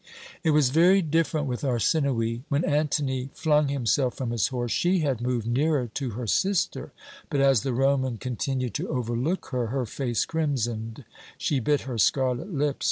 [0.43, 2.41] "It was very different with Arsinoë.
[2.49, 6.91] When Antony flung himself from his horse, she had moved nearer to her sister,
[7.29, 11.05] but, as the Roman continued to overlook her, her face crimsoned,
[11.37, 12.79] she bit her scarlet lips.